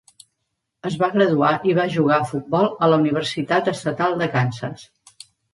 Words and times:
Es 0.89 0.95
va 1.01 1.09
graduar 1.17 1.51
i 1.71 1.75
va 1.79 1.85
jugar 1.97 2.17
a 2.21 2.27
futbol 2.31 2.67
a 2.87 2.91
la 2.95 2.99
Universitat 3.05 3.73
Estatal 3.77 4.21
de 4.23 4.31
Kansas. 4.39 4.91